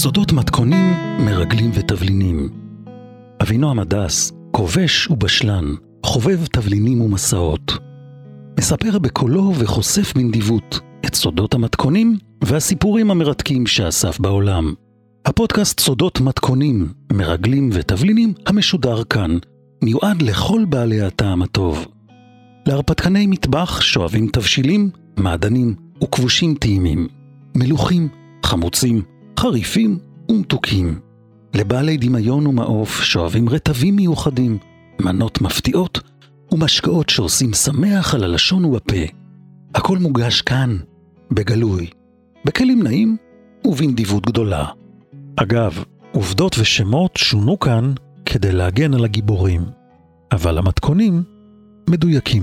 [0.00, 2.48] סודות מתכונים, מרגלים ותבלינים.
[3.42, 5.64] אבינועם הדס, כובש ובשלן,
[6.06, 7.72] חובב תבלינים ומסעות.
[8.58, 14.74] מספר בקולו וחושף בנדיבות את סודות המתכונים והסיפורים המרתקים שאסף בעולם.
[15.26, 19.38] הפודקאסט סודות מתכונים, מרגלים ותבלינים המשודר כאן,
[19.82, 21.86] מיועד לכל בעלי הטעם הטוב.
[22.66, 25.74] להרפתקני מטבח שואבים תבשילים, מעדנים
[26.04, 27.08] וכבושים טעימים,
[27.56, 28.08] מלוכים,
[28.46, 29.02] חמוצים,
[29.38, 31.00] חריפים ומתוקים.
[31.54, 34.58] לבעלי דמיון ומעוף שואבים רטבים מיוחדים,
[35.00, 36.00] מנות מפתיעות
[36.52, 39.04] ומשקאות שעושים שמח על הלשון ובפה.
[39.74, 40.76] הכל מוגש כאן,
[41.30, 41.90] בגלוי,
[42.44, 43.16] בכלים נעים
[43.66, 44.66] ובנדיבות גדולה.
[45.36, 47.92] אגב, עובדות ושמות שונו כאן
[48.24, 49.62] כדי להגן על הגיבורים,
[50.32, 51.22] אבל המתכונים
[51.90, 52.42] מדויקים.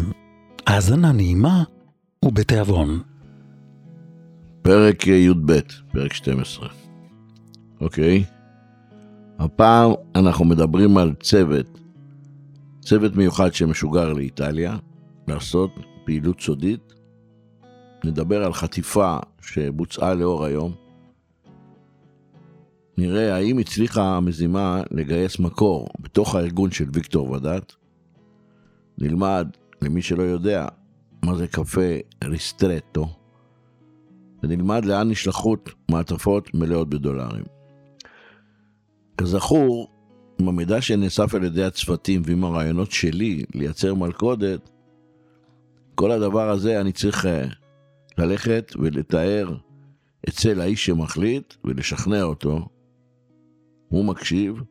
[0.68, 1.64] האזנה נעימה
[2.26, 3.00] ובתיאבון.
[4.62, 5.60] פרק י"ב,
[5.92, 6.85] פרק 12.
[7.86, 8.24] אוקיי?
[9.40, 11.80] הפעם אנחנו מדברים על צוות,
[12.82, 14.78] צוות מיוחד שמשוגר לאיטליה,
[15.28, 15.72] לעשות
[16.06, 16.94] פעילות סודית.
[18.04, 20.74] נדבר על חטיפה שבוצעה לאור היום.
[22.98, 27.74] נראה האם הצליחה המזימה לגייס מקור בתוך הארגון של ויקטור ודעת.
[28.98, 29.48] נלמד,
[29.82, 30.68] למי שלא יודע,
[31.24, 33.08] מה זה קפה ריסטרטו,
[34.44, 37.55] ונלמד לאן נשלחות מעטפות מלאות בדולרים.
[39.18, 39.92] כזכור,
[40.40, 44.70] עם המידע שנאסף על ידי הצוותים ועם הרעיונות שלי לייצר מלכודת,
[45.96, 47.48] כל הדבר הזה אני צריך אה,
[48.18, 49.58] ללכת ולתאר
[50.30, 52.68] אצל האיש שמחליט ולשכנע אותו.
[53.88, 54.62] הוא מקשיב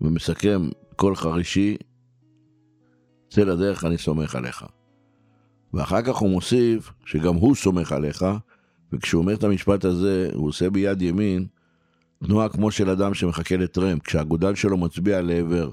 [0.00, 1.76] ומסכם כל חרישי,
[3.30, 4.64] צא לדרך אני סומך עליך.
[5.74, 8.24] ואחר כך הוא מוסיף שגם הוא סומך עליך,
[8.92, 11.46] וכשהוא אומר את המשפט הזה, הוא עושה ביד ימין
[12.24, 15.70] תנועה כמו של אדם שמחכה לטרמפ, כשהגודל שלו מצביע לעבר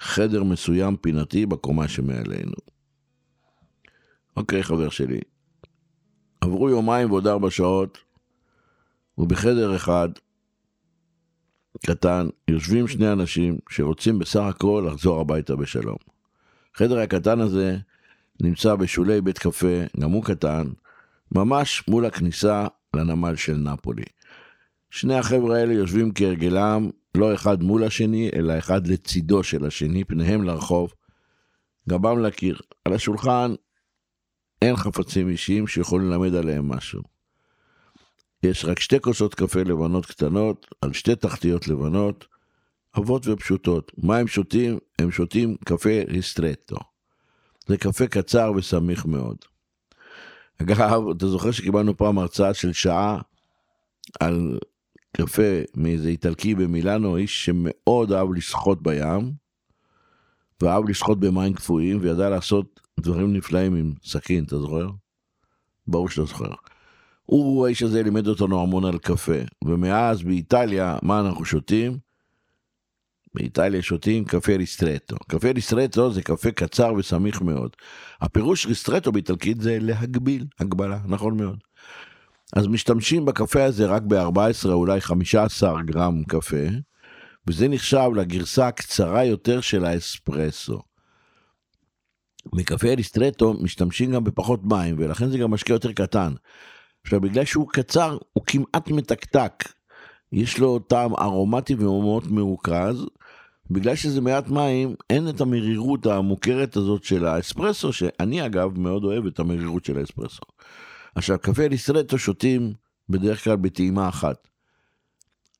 [0.00, 2.52] חדר מסוים פינתי בקומה שמעלינו.
[4.36, 5.20] אוקיי, חבר שלי.
[6.40, 7.98] עברו יומיים ועוד ארבע שעות,
[9.18, 10.08] ובחדר אחד,
[11.86, 15.96] קטן, יושבים שני אנשים שרוצים בסך הכל לחזור הביתה בשלום.
[16.74, 17.76] החדר הקטן הזה
[18.40, 20.66] נמצא בשולי בית קפה, גם הוא קטן,
[21.32, 24.04] ממש מול הכניסה לנמל של נפולי.
[24.90, 30.42] שני החבר'ה האלה יושבים כהרגלם, לא אחד מול השני, אלא אחד לצידו של השני, פניהם
[30.42, 30.94] לרחוב,
[31.88, 32.58] גבם לקיר.
[32.84, 33.54] על השולחן
[34.62, 37.02] אין חפצים אישיים שיכולים ללמד עליהם משהו.
[38.42, 42.26] יש רק שתי כוסות קפה לבנות קטנות, על שתי תחתיות לבנות,
[42.92, 43.92] עבות ופשוטות.
[43.98, 44.78] מה הם שותים?
[44.98, 46.76] הם שותים קפה ריסטרטו.
[47.66, 49.36] זה קפה קצר וסמיך מאוד.
[50.62, 53.20] אגב, אתה זוכר שקיבלנו פעם הרצאה של שעה
[54.20, 54.58] על
[55.16, 59.32] קפה מאיזה איטלקי במילאנו, איש שמאוד אהב לשחות בים,
[60.62, 64.88] ואהב לשחות במים קפואים, וידע לעשות דברים נפלאים עם סכין, אתה זוכר?
[65.86, 66.52] ברור שאתה זוכר.
[67.24, 71.98] הוא, האיש הזה לימד אותנו המון על קפה, ומאז באיטליה, מה אנחנו שותים?
[73.34, 75.16] באיטליה שותים קפה ריסטרטו.
[75.28, 77.70] קפה ריסטרטו זה קפה קצר וסמיך מאוד.
[78.20, 81.58] הפירוש ריסטרטו באיטלקית זה להגביל, הגבלה, נכון מאוד.
[82.56, 86.66] אז משתמשים בקפה הזה רק ב-14 אולי 15 גרם קפה,
[87.46, 90.82] וזה נחשב לגרסה הקצרה יותר של האספרסו.
[92.52, 96.32] מקפה ריסטרטו משתמשים גם בפחות מים, ולכן זה גם משקה יותר קטן.
[97.04, 99.64] עכשיו, בגלל שהוא קצר, הוא כמעט מתקתק.
[100.32, 103.06] יש לו טעם ארומטי ומאוד מרוכז,
[103.70, 109.26] בגלל שזה מעט מים, אין את המרירות המוכרת הזאת של האספרסו, שאני אגב מאוד אוהב
[109.26, 110.42] את המרירות של האספרסו.
[111.14, 112.72] עכשיו, קפה ליסטרטו שותים
[113.08, 114.48] בדרך כלל בטעימה אחת.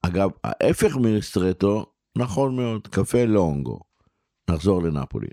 [0.02, 1.86] אגב, ההפך מליסטרטו,
[2.16, 3.80] נכון מאוד, קפה לונגו.
[4.50, 5.28] נחזור לנפולי.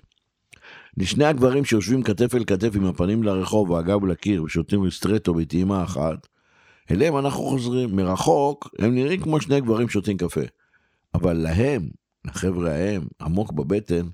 [0.97, 6.27] לשני הגברים שיושבים כתף אל כתף עם הפנים לרחוב והגב לקיר ושותים ליסטרטו בטעימה אחת,
[6.91, 7.95] אליהם אנחנו חוזרים.
[7.95, 10.41] מרחוק, הם נראים כמו שני גברים שותים קפה.
[11.13, 11.89] אבל להם,
[12.25, 14.07] לחבר'ה ההם, עמוק בבטן,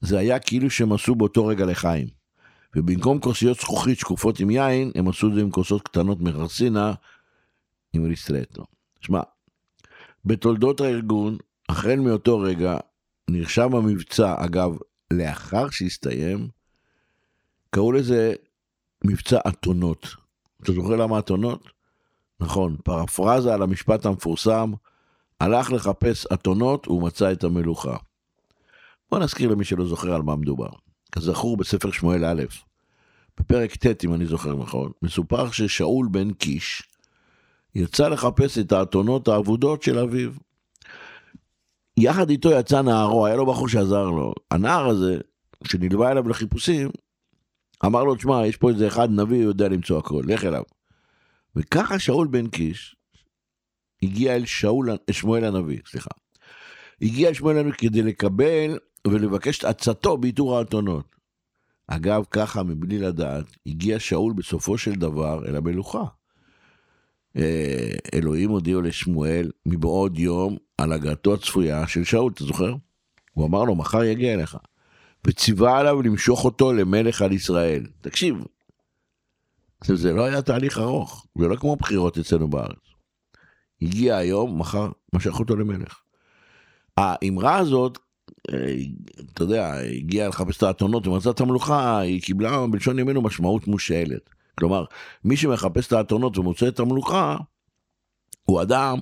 [0.00, 2.21] זה היה כאילו שהם עשו באותו רגע לחיים.
[2.76, 6.92] ובמקום כוסיות זכוכית שקופות עם יין, הם עשו את זה עם כוסות קטנות מרסינה
[7.92, 8.64] עם ריסטרטו.
[9.00, 9.20] שמע,
[10.24, 11.36] בתולדות הארגון,
[11.68, 12.76] החל מאותו רגע,
[13.30, 14.76] נרשם המבצע, אגב,
[15.10, 16.48] לאחר שהסתיים,
[17.70, 18.34] קראו לזה
[19.04, 20.06] מבצע אתונות.
[20.62, 21.68] אתה זוכר למה אתונות?
[22.40, 24.72] נכון, פרפרזה על המשפט המפורסם,
[25.40, 27.96] הלך לחפש אתונות ומצא את המלוכה.
[29.10, 30.68] בוא נזכיר למי שלא זוכר על מה מדובר.
[31.12, 32.42] כזכור בספר שמואל א',
[33.40, 36.82] בפרק ט', אם אני זוכר נכון, מסופר ששאול בן קיש
[37.74, 40.30] יצא לחפש את האתונות האבודות של אביו.
[41.96, 44.34] יחד איתו יצא נערו, היה לו בחור שעזר לו.
[44.50, 45.18] הנער הזה,
[45.64, 46.90] שנלווה אליו לחיפושים,
[47.84, 50.62] אמר לו, תשמע, יש פה איזה אחד נביא, יודע למצוא הכל, לך אליו.
[51.56, 52.96] וככה שאול בן קיש
[54.02, 56.10] הגיע אל שאול, שמואל הנביא, סליחה.
[57.02, 61.16] הגיע אל שמואל כדי לקבל ולבקש את עצתו באיתור האתונות.
[61.86, 66.04] אגב, ככה, מבלי לדעת, הגיע שאול בסופו של דבר אל המלוכה.
[67.36, 72.74] אה, אלוהים הודיעו לשמואל מבעוד יום על הגעתו הצפויה של שאול, אתה זוכר?
[73.32, 74.56] הוא אמר לו, מחר יגיע אליך.
[75.26, 77.86] וציווה עליו למשוך אותו למלך על ישראל.
[78.00, 78.36] תקשיב,
[79.84, 82.78] זה לא היה תהליך ארוך, זה לא כמו בחירות אצלנו בארץ.
[83.82, 86.02] הגיע היום, מחר משך אותו למלך.
[86.96, 87.98] האמרה הזאת,
[88.52, 88.74] אה,
[89.32, 94.30] אתה יודע, הגיעה לחפש את האתונות ומצא את המלוכה, היא קיבלה בלשון ימינו משמעות מושאלת.
[94.58, 94.84] כלומר,
[95.24, 97.36] מי שמחפש את האתונות ומוצא את המלוכה,
[98.44, 98.98] הוא אדם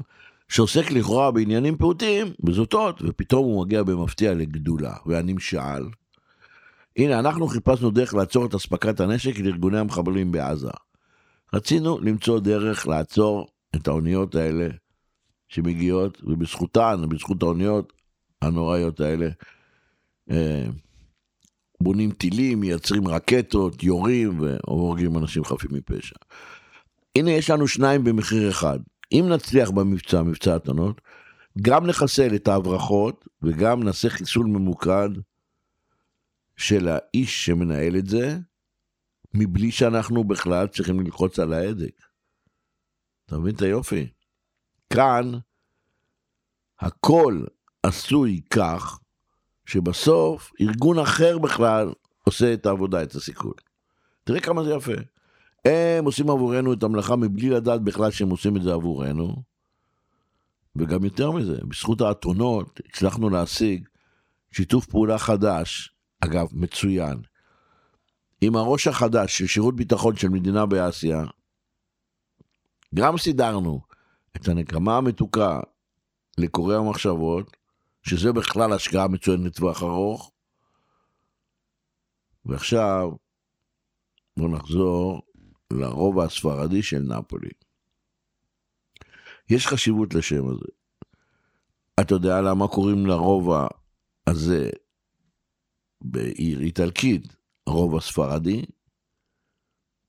[0.49, 5.89] שעוסק לכאורה בעניינים פעוטים, בזוטות, ופתאום הוא מגיע במפתיע לגדולה, והנמשל.
[6.97, 10.71] הנה, אנחנו חיפשנו דרך לעצור את אספקת הנשק לארגוני המחבלים בעזה.
[11.55, 13.47] רצינו למצוא דרך לעצור
[13.77, 14.69] את האוניות האלה
[15.51, 17.93] שמגיעות, ובזכותן, בזכות האוניות
[18.43, 19.29] הנוראיות האלה,
[20.31, 20.67] אה,
[21.81, 26.17] בונים טילים, מייצרים רקטות, יורים והורגים אנשים חפים מפשע.
[27.19, 28.79] הנה יש לנו שניים במחיר אחד.
[29.13, 31.01] אם נצליח במבצע, מבצע התנות,
[31.63, 35.09] גם נחסל את ההברחות וגם נעשה חיסול ממוקד
[36.57, 38.39] של האיש שמנהל את זה,
[39.35, 42.03] מבלי שאנחנו בכלל צריכים ללחוץ על ההדק.
[43.27, 44.07] אתה מבין את היופי?
[44.93, 45.33] כאן
[46.81, 47.45] הכל
[47.83, 48.99] עשוי כך
[49.67, 51.93] שבסוף ארגון אחר בכלל
[52.25, 53.55] עושה את העבודה, את הסיכול.
[54.25, 54.93] תראה כמה זה יפה.
[55.65, 59.43] הם עושים עבורנו את המלאכה מבלי לדעת בכלל שהם עושים את זה עבורנו.
[60.77, 63.89] וגם יותר מזה, בזכות האתונות הצלחנו להשיג
[64.53, 67.21] שיתוף פעולה חדש, אגב, מצוין,
[68.41, 71.25] עם הראש החדש של שירות ביטחון של מדינה באסיה.
[72.95, 73.81] גם סידרנו
[74.37, 75.61] את הנקמה המתוקה
[76.39, 77.57] לקוראי המחשבות,
[78.03, 80.33] שזה בכלל השקעה מצוינת לטווח ארוך.
[82.45, 83.11] ועכשיו,
[84.37, 85.23] בואו נחזור
[85.73, 87.51] לרובע הספרדי של נפולי.
[89.51, 90.67] יש חשיבות לשם הזה.
[92.01, 93.67] אתה יודע למה קוראים לרובע
[94.27, 94.71] הזה
[96.01, 97.37] בעיר איטלקית
[97.67, 98.65] רובע ספרדי?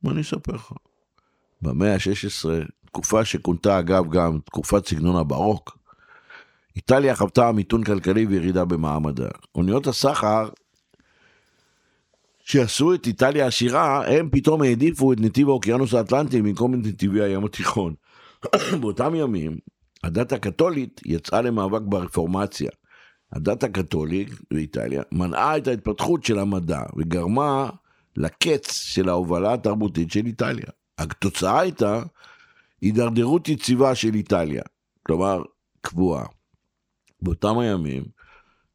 [0.01, 0.73] בוא אני אספר לך.
[1.61, 2.49] במאה ה-16,
[2.91, 5.77] תקופה שכונתה אגב גם תקופת סגנון הברוק,
[6.75, 9.27] איטליה חוותה מיתון כלכלי וירידה במעמדה.
[9.55, 10.49] אוניות הסחר
[12.43, 17.45] שעשו את איטליה עשירה, הם פתאום העדיפו את נתיב האוקיינוס האטלנטי במקום את נתיבי הים
[17.45, 17.93] התיכון.
[18.81, 19.57] באותם ימים,
[20.03, 22.69] הדת הקתולית יצאה למאבק ברפורמציה.
[23.33, 27.69] הדת הקתולית באיטליה מנעה את ההתפתחות של המדע וגרמה
[28.17, 30.65] לקץ של ההובלה התרבותית של איטליה.
[30.97, 32.03] התוצאה הייתה
[32.81, 34.61] הידרדרות יציבה של איטליה,
[35.03, 35.41] כלומר
[35.81, 36.25] קבועה.
[37.21, 38.03] באותם הימים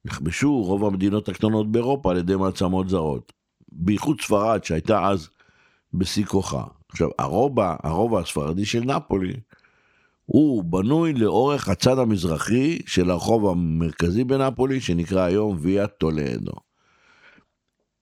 [0.05, 3.33] נכבשו רוב המדינות הקטנות באירופה על ידי מעצמות זרות.
[3.73, 5.29] בייחוד ספרד שהייתה אז
[5.95, 6.65] בשיא כוחה.
[6.89, 9.33] עכשיו הרובע, הרובע הספרדי של נפולי
[10.27, 16.53] הוא בנוי לאורך הצד המזרחי של הרחוב המרכזי בנפולי שנקרא היום ויה טולדו.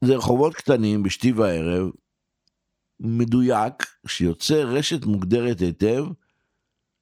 [0.04, 1.90] זה רחובות קטנים בשתי וערב,
[3.04, 6.04] מדויק, שיוצר רשת מוגדרת היטב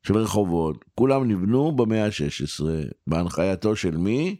[0.06, 2.64] של רחובות, כולם נבנו במאה ה-16,
[3.06, 4.36] בהנחייתו של מי?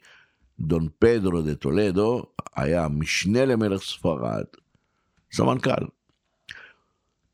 [0.61, 2.23] דון פדרו דה טולדו,
[2.57, 4.45] היה משנה למלך ספרד,
[5.33, 5.85] סמנכ"ל.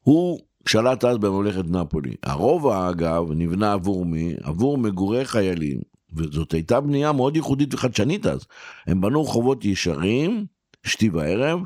[0.03, 2.15] הוא שלט אז בממלכת נפולי.
[2.23, 4.35] הרובע, אגב, נבנה עבור מי?
[4.43, 5.81] עבור מגורי חיילים,
[6.13, 8.47] וזאת הייתה בנייה מאוד ייחודית וחדשנית אז.
[8.87, 10.47] הם בנו רחובות ישרים,
[10.85, 11.61] שתי וערב,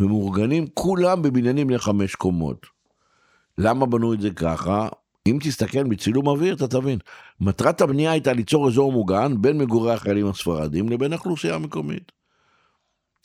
[0.00, 2.66] ומאורגנים כולם בבניינים לחמש קומות.
[3.58, 4.88] למה בנו את זה ככה?
[5.26, 6.98] אם תסתכל בצילום אוויר אתה תבין.
[7.40, 12.12] מטרת הבנייה הייתה ליצור אזור מוגן בין מגורי החיילים הספרדים לבין האוכלוסייה המקומית.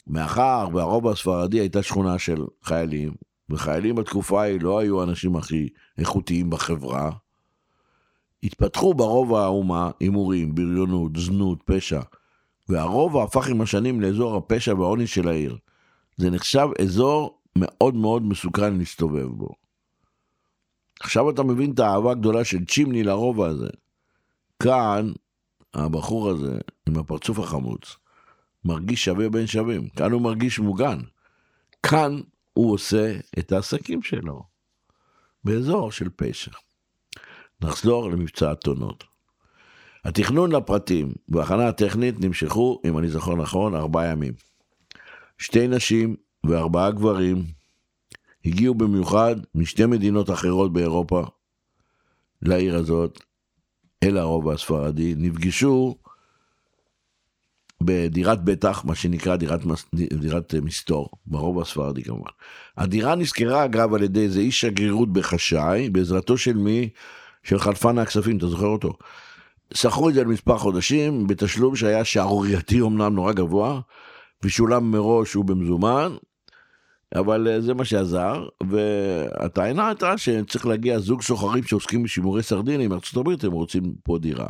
[0.07, 3.11] מאחר והרוב הספרדי הייתה שכונה של חיילים,
[3.49, 7.11] וחיילים בתקופה ההיא לא היו האנשים הכי איכותיים בחברה,
[8.43, 12.01] התפתחו ברוב האומה הימורים, בריונות, זנות, פשע,
[12.69, 15.57] והרובע הפך עם השנים לאזור הפשע והעוני של העיר.
[16.21, 19.55] זה נחשב אזור מאוד מאוד מסוכן להסתובב בו.
[20.99, 23.69] עכשיו אתה מבין את האהבה הגדולה של צ'ימני לרובע הזה.
[24.63, 25.11] כאן,
[25.73, 27.97] הבחור הזה, עם הפרצוף החמוץ,
[28.65, 29.89] מרגיש שווה בין שווים.
[29.89, 30.99] כאן הוא מרגיש מוגן.
[31.83, 32.19] כאן
[32.53, 34.43] הוא עושה את העסקים שלו,
[35.43, 36.51] באזור של פשע.
[37.61, 39.03] נחזור למבצע הטונות.
[40.05, 44.50] התכנון לפרטים וההכנה הטכנית נמשכו, אם אני זוכר נכון, ארבעה ימים.
[45.41, 47.43] שתי נשים וארבעה גברים
[48.45, 51.23] הגיעו במיוחד משתי מדינות אחרות באירופה
[52.41, 53.23] לעיר הזאת,
[54.03, 55.95] אל הרובע הספרדי, נפגשו
[57.81, 59.59] בדירת בטח, מה שנקרא דירת,
[59.93, 62.29] דירת מסתור, ברובע הספרדי כמובן.
[62.77, 66.89] הדירה נזכרה אגב על ידי איזה איש שגרירות בחשאי, בעזרתו של מי?
[67.43, 68.93] של חלפן הכספים, אתה זוכר אותו?
[69.73, 73.81] שכרו את זה למספר חודשים, בתשלום שהיה שערורייתי אמנם נורא גבוה,
[74.43, 76.15] ושולם מראש ובמזומן,
[77.15, 83.17] אבל אה, זה מה שעזר, והטענה הייתה שצריך להגיע זוג סוחרים שעוסקים בשימורי סרדינים מארצות
[83.17, 84.47] הברית, הם רוצים פה דירה.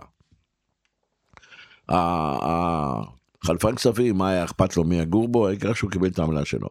[3.43, 6.67] חלפן כספים, מה היה אכפת לו מי יגור בו, העיקר שהוא קיבל את העמלה שלו.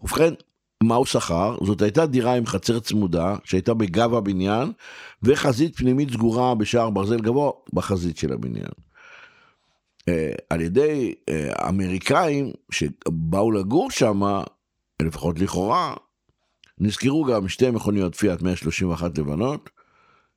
[0.00, 0.34] ובכן,
[0.82, 1.56] מה הוא שכר?
[1.64, 4.72] זאת הייתה דירה עם חצר צמודה, שהייתה בגב הבניין,
[5.22, 8.85] וחזית פנימית סגורה בשער ברזל גבוה בחזית של הבניין.
[10.08, 14.20] אה, על ידי אה, אמריקאים שבאו לגור שם,
[15.02, 15.94] לפחות לכאורה,
[16.78, 19.70] נזכרו גם שתי מכוניות פיאט 131 לבנות,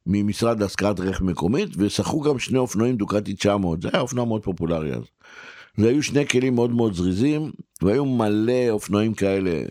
[0.06, 4.94] ממשרד להשכרת רכב מקומית, ושכרו גם שני אופנועים דוקטי 900, זה היה אופנוע מאוד פופולרי
[4.94, 5.04] אז.
[5.78, 9.64] זה היו שני כלים מאוד מאוד זריזים, והיו מלא אופנועים כאלה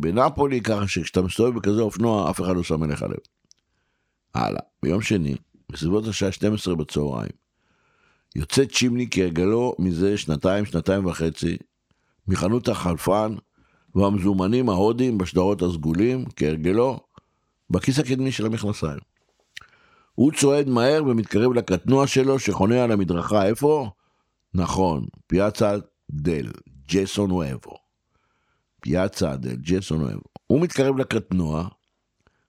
[0.00, 3.18] בנפולי, ככה שכשאתה מסתובב בכזה אופנוע, אף אחד לא שם אליך לב.
[4.34, 5.34] הלאה, ביום שני,
[5.72, 7.30] בסביבות השעה 12 בצהריים,
[8.36, 11.56] יוצא צ'ימני כהרגלו מזה שנתיים, שנתיים וחצי,
[12.28, 13.34] מחנות החלפן
[13.94, 17.00] והמזומנים ההודים בשדרות הסגולים, כהרגלו,
[17.70, 18.98] בכיס הקדמי של המכנסיים.
[20.14, 23.90] הוא צועד מהר ומתקרב לקטנוע שלו שחונה על המדרכה, איפה?
[24.54, 25.76] נכון, פיאצה
[26.10, 26.46] דל,
[26.88, 27.76] ג'סון וובו.
[28.80, 30.20] פיאצה דל, ג'סון וובו.
[30.46, 31.68] הוא מתקרב לקטנוע,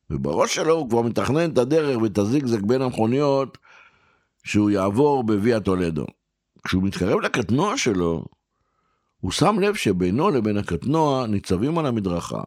[0.09, 3.57] ובראש שלו הוא כבר מתכנן את הדרך ואת הזיגזג בין המכוניות
[4.43, 6.05] שהוא יעבור בוויה טולדו.
[6.63, 8.25] כשהוא מתקרב לקטנוע שלו,
[9.19, 12.41] הוא שם לב שבינו לבין הקטנוע ניצבים על המדרכה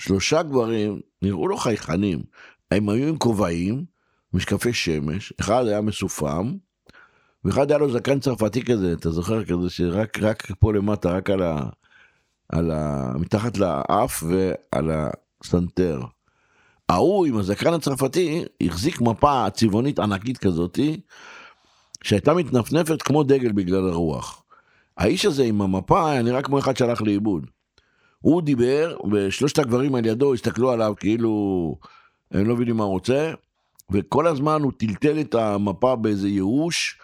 [0.00, 2.22] שלושה גברים, נראו לו חייכנים.
[2.70, 3.84] הם היו עם כובעים,
[4.32, 6.52] משקפי שמש, אחד היה מסופם,
[7.44, 11.42] ואחד היה לו זקן צרפתי כזה, אתה זוכר כזה שרק רק פה למטה, רק על
[11.42, 11.68] ה...
[12.48, 13.12] על ה...
[13.18, 16.00] מתחת לאף ועל הסנטר.
[16.90, 21.00] ההוא עם הזקן הצרפתי החזיק מפה צבעונית ענקית כזאתי,
[22.02, 24.44] שהייתה מתנפנפת כמו דגל בגלל הרוח.
[24.96, 27.46] האיש הזה עם המפה היה נראה כמו אחד שהלך לאיבוד.
[28.20, 31.76] הוא דיבר, ושלושת הגברים על ידו הסתכלו עליו כאילו
[32.30, 33.32] הם לא מבינים מה הוא רוצה,
[33.90, 36.98] וכל הזמן הוא טלטל את המפה באיזה ייאוש.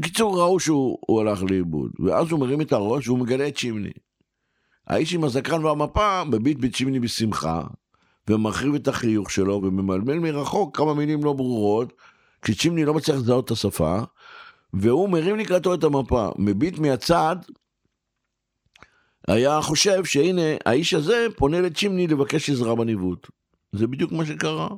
[0.00, 3.92] בקיצור, ראו שהוא הלך לאיבוד, ואז הוא מרים את הראש והוא מגלה את שימני.
[4.86, 7.62] האיש עם הזקן והמפה מביט בצ'ימני בשמחה,
[8.28, 11.92] ומרחיב את החיוך שלו, וממלמל מרחוק כמה מילים לא ברורות,
[12.42, 13.98] כשצ'ימני לא מצליח לזהות את השפה,
[14.72, 17.36] והוא מרים לקראתו את המפה, מביט מהצד,
[19.28, 23.26] היה חושב שהנה, האיש הזה פונה לצ'ימני לבקש עזרה בניווט.
[23.72, 24.68] זה בדיוק מה שקרה.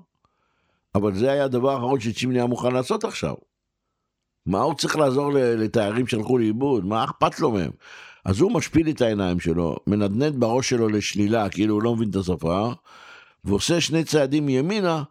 [0.95, 3.35] אבל זה היה הדבר האחרון שצ'ימני היה מוכן לעשות עכשיו.
[4.47, 6.85] מה הוא צריך לעזור לתיירים שהלכו לאיבוד?
[6.85, 7.71] מה אכפת לו מהם?
[8.25, 12.17] אז הוא משפיל את העיניים שלו, מנדנד בראש שלו לשלילה, כאילו הוא לא מבין את
[12.17, 12.73] השפה,
[13.45, 15.03] ועושה שני צעדים ימינה,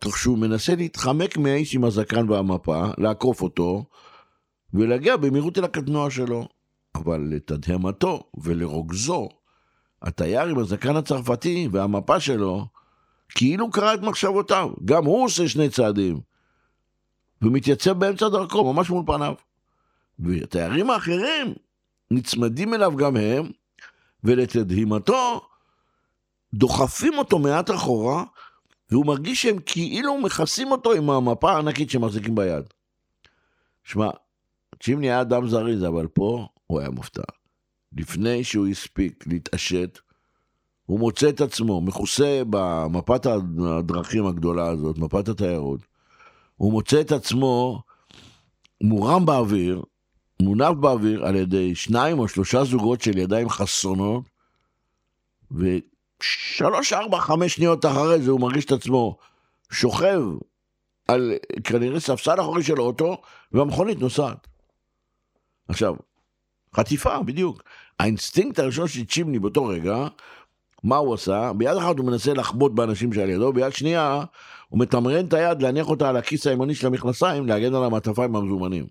[0.00, 3.84] כך שהוא מנסה להתחמק מהאיש עם הזקן והמפה, לעקוף אותו,
[4.74, 6.48] ולהגיע במהירות אל הקטנוע שלו.
[6.94, 9.28] אבל לתדהמתו ולרוגזו,
[10.02, 12.66] התייר עם הזקן הצרפתי והמפה שלו,
[13.28, 14.70] כאילו קרא את מחשבותיו.
[14.84, 16.20] גם הוא עושה שני צעדים.
[17.42, 19.34] ומתייצב באמצע דרכו, ממש מול פניו.
[20.18, 21.54] והתיירים האחרים
[22.10, 23.50] נצמדים אליו גם הם,
[24.24, 25.48] ולתדהמתו,
[26.54, 28.24] דוחפים אותו מעט אחורה,
[28.90, 32.64] והוא מרגיש שהם כאילו מכסים אותו עם המפה הענקית שהם מחזיקים ביד.
[33.84, 34.10] שמע,
[34.82, 37.22] צ'ימני היה אדם זריז, אבל פה הוא היה מופתע.
[37.92, 39.98] לפני שהוא הספיק להתעשת,
[40.86, 45.80] הוא מוצא את עצמו מכוסה במפת הדרכים הגדולה הזאת, מפת התיירות.
[46.56, 47.82] הוא מוצא את עצמו
[48.80, 49.82] מורם באוויר,
[50.42, 54.24] מונף באוויר על ידי שניים או שלושה זוגות של ידיים חסונות,
[56.20, 59.18] ושלוש, ארבע, חמש שניות אחרי זה הוא מרגיש את עצמו
[59.72, 60.20] שוכב
[61.08, 64.46] על כנראה ספסל אחורי של אוטו, והמכונית נוסעת.
[65.68, 65.94] עכשיו,
[66.76, 67.62] חטיפה, בדיוק.
[67.98, 70.06] האינסטינקט הראשון של צ'ימני באותו רגע,
[70.84, 71.52] מה הוא עשה?
[71.52, 74.24] ביד אחת הוא מנסה לחבוט באנשים שעל ידו, ביד שנייה
[74.68, 78.86] הוא מתמרן את היד להניח אותה על הכיס הימני של המכנסיים, להגן על המעטפיים המזומנים.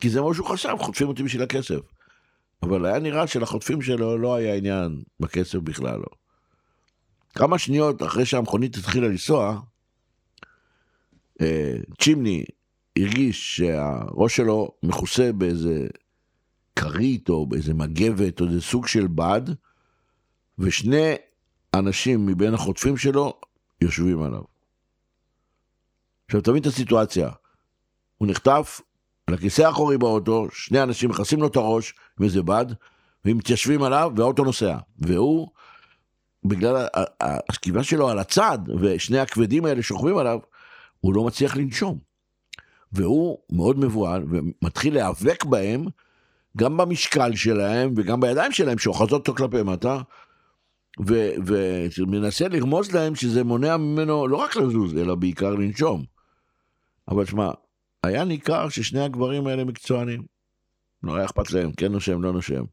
[0.00, 1.80] כי זה מה שהוא חשב, חוטפים אותי בשביל הכסף.
[2.64, 6.06] אבל היה נראה שלחוטפים שלו לא היה עניין בכסף בכלל לא.
[7.34, 9.60] כמה שניות אחרי שהמכונית התחילה לנסוע,
[11.40, 12.44] אה, צ'ימני
[12.98, 15.86] הרגיש שהראש שלו מכוסה באיזה
[16.76, 19.42] כרית או באיזה מגבת או איזה סוג של בד,
[20.58, 21.14] ושני
[21.74, 23.40] אנשים מבין החוטפים שלו
[23.80, 24.42] יושבים עליו.
[26.26, 27.30] עכשיו תבין את הסיטואציה,
[28.18, 28.80] הוא נחטף
[29.30, 32.66] לכיסא האחורי באוטו, שני אנשים מכסים לו את הראש עם איזה בד,
[33.24, 35.48] והם מתיישבים עליו והאוטו נוסע, והוא,
[36.44, 36.86] בגלל
[37.20, 40.38] השכיבה שלו על הצד, ושני הכבדים האלה שוכבים עליו,
[41.00, 41.98] הוא לא מצליח לנשום.
[42.92, 45.84] והוא מאוד מבוהל ומתחיל להיאבק בהם,
[46.56, 50.00] גם במשקל שלהם וגם בידיים שלהם שאוחזות אותו כלפי מטה,
[51.98, 56.04] ומנסה לרמוז להם שזה מונע ממנו לא רק לזוז, אלא בעיקר לנשום.
[57.08, 57.50] אבל שמע,
[58.04, 60.22] היה ניכר ששני הגברים האלה מקצוענים.
[61.02, 62.64] לא היה אכפת להם, כן נושם, לא נושם.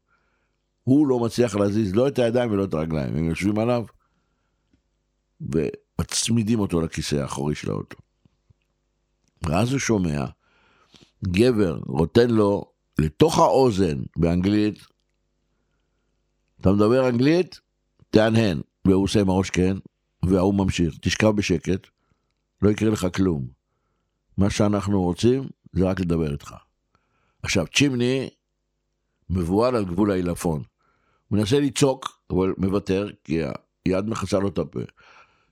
[0.82, 3.84] הוא לא מצליח להזיז לא את הידיים ולא את הרגליים, הם יושבים עליו
[5.40, 7.96] ומצמידים אותו לכיסא האחורי של האוטו.
[9.42, 10.24] ואז הוא שומע,
[11.24, 14.78] גבר רוטן לו לתוך האוזן באנגלית,
[16.60, 17.60] אתה מדבר אנגלית?
[18.10, 18.60] תהנהן.
[18.84, 19.76] והוא עושה עם הראש כן,
[20.24, 21.86] וההוא ממשיך, תשכב בשקט,
[22.62, 23.61] לא יקרה לך כלום.
[24.38, 26.54] מה שאנחנו רוצים זה רק לדבר איתך.
[27.42, 28.28] עכשיו, צ'ימני
[29.30, 30.62] מבוהל על גבול העילפון.
[31.28, 33.40] הוא מנסה לצעוק, אבל מוותר, כי
[33.84, 34.80] היד מכסה לו את הפה.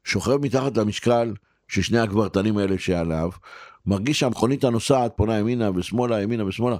[0.04, 1.34] שוכב מתחת למשקל
[1.68, 3.30] של שני הגברתנים האלה שעליו,
[3.86, 6.76] מרגיש שהמכונית הנוסעת פונה ימינה ושמאלה, ימינה ושמאלה.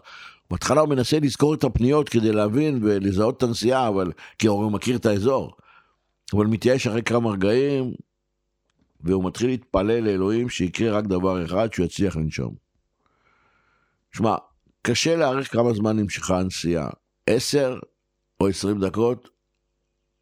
[0.50, 4.96] בהתחלה הוא מנסה לזכור את הפניות כדי להבין ולזהות את הנסיעה, אבל כי הוא מכיר
[4.96, 5.52] את האזור.
[6.32, 7.92] אבל מתייאש אחרי כמה רגעים,
[9.02, 12.54] והוא מתחיל להתפלל לאלוהים שיקרה רק דבר אחד, שהוא יצליח לנשום.
[14.12, 14.36] שמע,
[14.82, 16.90] קשה להעריך כמה זמן נמשכה הנסיעה,
[17.26, 17.78] עשר
[18.40, 19.28] או עשרים דקות,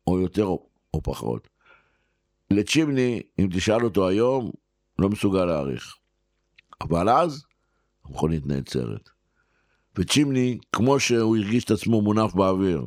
[0.06, 1.48] או יותר או, או פחות.
[2.50, 4.50] לצ'ימני, אם תשאל אותו היום,
[4.98, 5.94] לא מסוגל להעריך.
[6.80, 7.44] אבל אז,
[8.04, 9.08] המכונית נעצרת.
[9.96, 12.86] וצ'ימני, כמו שהוא הרגיש את עצמו מונף באוויר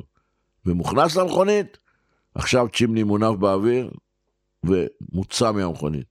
[0.66, 1.78] ומוכנס למכונית,
[2.34, 3.90] עכשיו צ'ימני מונף באוויר
[4.64, 6.06] ומוצא מהמכונית.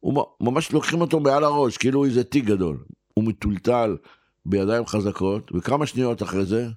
[0.00, 2.84] הוא ממש לוקחים אותו מעל הראש, כאילו איזה תיק גדול.
[3.14, 3.96] הוא מטולטל
[4.46, 6.68] בידיים חזקות, וכמה שניות אחרי זה,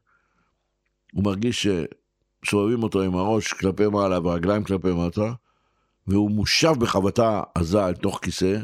[1.14, 1.68] הוא מרגיש
[2.46, 5.34] שסובבים אותו עם הראש כלפי מעלה והרגליים כלפי מטה,
[6.08, 8.58] והוא מושב בחבטה עזה אל תוך כיסא,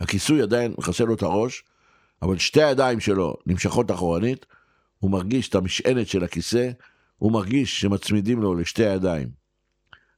[0.00, 1.64] הכיסוי עדיין מכסה לו את הראש,
[2.22, 4.46] אבל שתי הידיים שלו נמשכות אחורנית,
[4.98, 6.70] הוא מרגיש את המשענת של הכיסא,
[7.16, 9.28] הוא מרגיש שמצמידים לו לשתי הידיים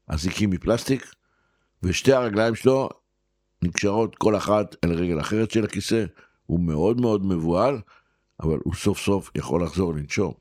[0.09, 1.15] אזיקים מפלסטיק,
[1.83, 2.89] ושתי הרגליים שלו
[3.63, 6.05] נקשרות כל אחת אל רגל אחרת של הכיסא.
[6.47, 7.81] הוא מאוד מאוד מבוהל,
[8.41, 10.33] אבל הוא סוף סוף יכול לחזור לנשום.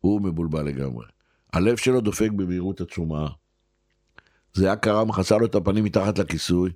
[0.00, 1.06] הוא מבולבל לגמרי.
[1.52, 3.28] הלב שלו דופק במהירות עצומה.
[4.52, 6.70] זה היה קרה מכסה לו את הפנים מתחת לכיסוי.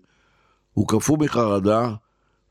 [0.72, 1.94] הוא קפוא מחרדה,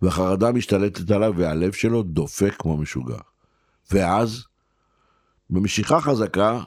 [0.02, 3.18] והחרדה משתלטת עליו, והלב שלו דופק כמו משוגע.
[3.92, 4.46] ואז,
[5.50, 6.64] במשיכה חזקה,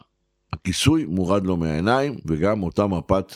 [0.53, 3.35] הכיסוי מורד לו מהעיניים, וגם אותה מפת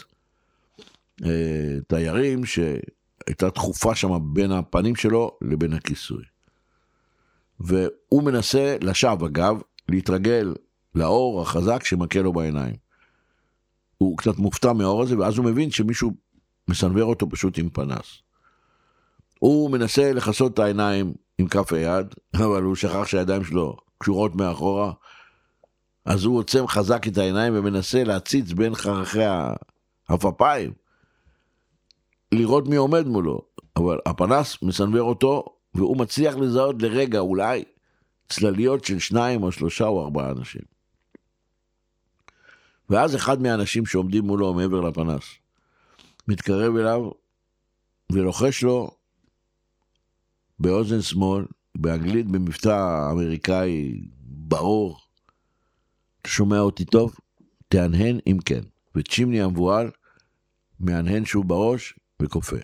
[1.89, 6.23] תיירים שהייתה תכופה שם בין הפנים שלו לבין הכיסוי.
[7.61, 10.55] והוא מנסה, לשווא אגב, להתרגל
[10.95, 12.75] לאור החזק שמכה לו בעיניים.
[13.99, 16.13] הוא קצת מופתע מהאור הזה, ואז הוא מבין שמישהו
[16.69, 18.23] מסנוור אותו פשוט עם פנס.
[19.39, 24.93] הוא מנסה לכסות את העיניים עם כף היד, אבל הוא שכח שהידיים שלו קשורות מאחורה,
[26.05, 29.19] אז הוא עוצם חזק את העיניים ומנסה להציץ בין חרכי
[30.09, 30.73] הפפיים,
[32.33, 33.41] לראות מי עומד מולו,
[33.77, 37.65] אבל הפנס מסנוור אותו, והוא מצליח לזהות לרגע אולי
[38.29, 40.63] צלליות של שניים או שלושה או ארבעה אנשים.
[42.91, 45.23] ואז אחד מהאנשים שעומדים מולו מעבר לפנס
[46.29, 47.11] מתקרב אליו
[48.13, 48.91] ולוחש לו
[50.59, 54.99] באוזן שמאל, באנגלית במבטא אמריקאי ברור,
[56.27, 57.15] שומע אותי טוב?
[57.69, 58.61] תהנהן אם כן.
[58.95, 59.91] וצ'ימני המבוהל
[60.81, 62.57] מהנהן שוב בראש וכופה.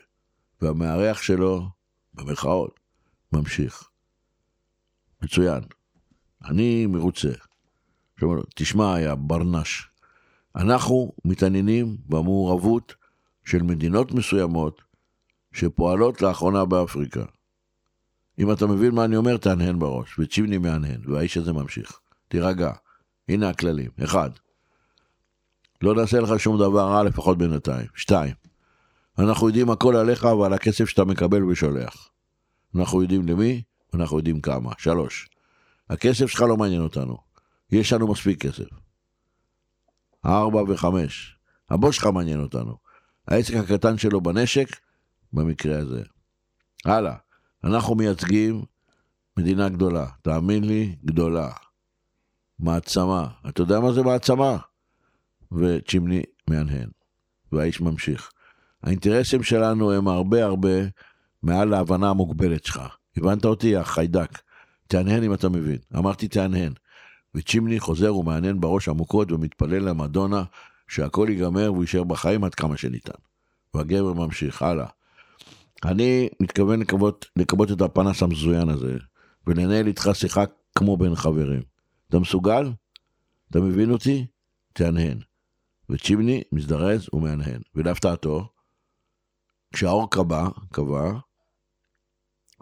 [0.63, 1.69] והמארח שלו,
[2.15, 2.81] במרכאות,
[3.33, 3.89] ממשיך.
[5.23, 5.63] מצוין.
[6.45, 7.33] אני מרוצה.
[8.55, 9.89] תשמע, יא ברנש,
[10.57, 12.95] אנחנו מתעניינים במעורבות
[13.45, 14.83] של מדינות מסוימות
[15.53, 17.25] שפועלות לאחרונה באפריקה.
[18.39, 21.99] אם אתה מבין מה אני אומר, תהנהן בראש, וצ'ימני מהנהן, והאיש הזה ממשיך.
[22.29, 22.73] תירגע.
[23.29, 23.91] הנה הכללים.
[24.05, 24.31] אחד,
[25.83, 27.87] לא נעשה לך שום דבר רע, לפחות בינתיים.
[27.95, 28.35] שתיים,
[29.19, 32.09] אנחנו יודעים הכל עליך ועל הכסף שאתה מקבל ושולח.
[32.77, 33.63] אנחנו יודעים למי,
[33.95, 34.73] אנחנו יודעים כמה.
[34.79, 35.29] שלוש,
[35.91, 37.17] הכסף שלך לא מעניין אותנו.
[37.71, 38.69] יש לנו מספיק כסף.
[40.27, 41.37] ארבע וחמש,
[41.71, 42.77] הבוס שלך מעניין אותנו.
[43.29, 44.69] העסק הקטן שלו בנשק,
[45.33, 46.03] במקרה הזה.
[46.85, 47.17] הלאה,
[47.65, 48.65] אנחנו מייצגים
[49.37, 51.51] מדינה גדולה, תאמין לי, גדולה.
[52.59, 53.29] מעצמה.
[53.49, 54.57] אתה יודע מה זה מעצמה?
[55.53, 56.89] וצ'ימני מהנהן.
[57.53, 58.31] והאיש ממשיך.
[58.87, 60.71] האינטרסים שלנו הם הרבה הרבה
[61.43, 62.81] מעל להבנה המוגבלת שלך.
[63.17, 64.39] הבנת אותי, החיידק?
[64.87, 65.79] תהנהן אם אתה מבין.
[65.97, 66.73] אמרתי תהנהן.
[67.35, 70.45] וצ'ימני חוזר ומהנהן בראש עמוקות ומתפלל למדונה
[70.89, 73.19] שהכל ייגמר והוא יישאר בחיים עד כמה שניתן.
[73.75, 74.87] והגבר ממשיך, הלאה.
[75.85, 78.97] אני מתכוון לקוות, לקוות את הפנס המזוין הזה,
[79.47, 80.45] ולנהל איתך שיחה
[80.75, 81.63] כמו בין חברים.
[82.09, 82.73] אתה מסוגל?
[83.51, 84.27] אתה מבין אותי?
[84.73, 85.19] תהנהן.
[85.91, 87.61] וצ'ימני מזדרז ומהנהן.
[87.75, 88.49] ולהפתעתו,
[89.73, 91.13] כשהאור קבע, קבע,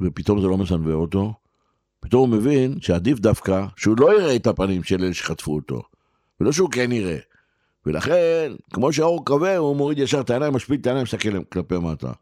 [0.01, 1.35] ופתאום זה לא מסנוור אותו,
[2.01, 5.83] פתאום הוא מבין שעדיף דווקא שהוא לא יראה את הפנים של אלה שחטפו אותו,
[6.41, 7.19] ולא שהוא כן יראה.
[7.87, 12.13] ולכן, כמו שהאור כבה, הוא מוריד ישר את העיניים, משפיל את העיניים, מסתכל כלפי מטה.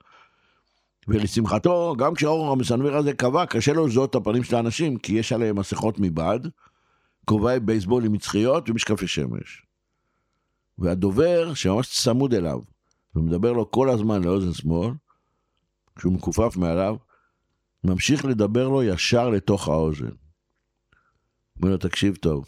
[1.09, 5.33] ולשמחתו, גם כשהאור המסנוור הזה קבע, קשה לו לזהות את הפנים של האנשים, כי יש
[5.33, 6.40] עליהם מסכות מבד,
[7.25, 9.62] כובעי בייסבול עם מצחיות ומשקפי שמש.
[10.79, 12.59] והדובר, שממש צמוד אליו,
[13.14, 14.90] ומדבר לו כל הזמן לאוזן שמאל,
[15.96, 16.96] כשהוא מכופף מעליו,
[17.85, 20.11] ממשיך לדבר לו ישר לתוך האוזן.
[21.57, 22.46] אומר לו, תקשיב טוב,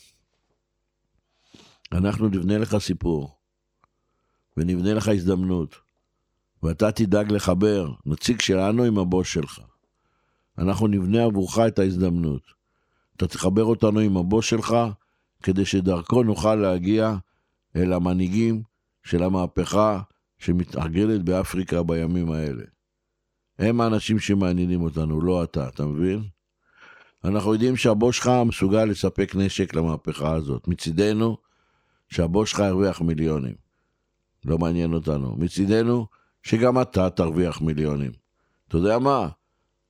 [1.92, 3.38] אנחנו נבנה לך סיפור,
[4.56, 5.74] ונבנה לך הזדמנות,
[6.62, 9.60] ואתה תדאג לחבר נציג שלנו עם הבוס שלך.
[10.58, 12.42] אנחנו נבנה עבורך את ההזדמנות.
[13.16, 14.76] אתה תחבר אותנו עם הבוס שלך,
[15.42, 17.16] כדי שדרכו נוכל להגיע
[17.76, 18.62] אל המנהיגים
[19.02, 20.00] של המהפכה
[20.44, 22.64] שמתארגנת באפריקה בימים האלה.
[23.58, 26.22] הם האנשים שמעניינים אותנו, לא אתה, אתה מבין?
[27.24, 30.68] אנחנו יודעים שהבוס שלך מסוגל לספק נשק למהפכה הזאת.
[30.68, 31.36] מצידנו,
[32.08, 33.54] שהבוס שלך ירוויח מיליונים.
[34.44, 35.36] לא מעניין אותנו.
[35.36, 36.06] מצידנו,
[36.42, 38.12] שגם אתה תרוויח מיליונים.
[38.68, 39.28] אתה יודע מה?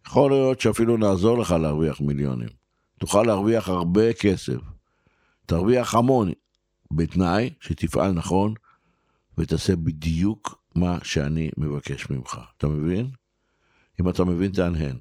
[0.06, 2.48] יכול להיות שאפילו נעזור לך להרוויח מיליונים.
[2.98, 4.58] תוכל להרוויח הרבה כסף.
[5.46, 6.30] תרוויח המון,
[6.90, 8.54] בתנאי שתפעל נכון
[9.38, 12.38] ותעשה בדיוק מה שאני מבקש ממך.
[12.59, 13.11] אתה מבין?
[14.01, 14.97] אם אתה מבין, תהנהן.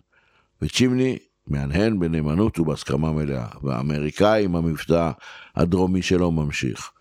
[0.62, 1.18] וצ'ימני
[1.48, 5.12] מהנהן בנאמנות ובהסכמה מלאה, והאמריקאי עם המבטא
[5.56, 6.92] הדרומי שלו ממשיך.